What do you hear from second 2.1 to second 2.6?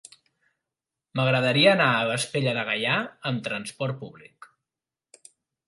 Vespella